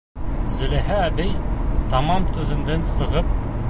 [0.53, 1.29] Зөләйха әбей,
[1.93, 3.35] тамам түҙемдән сығып: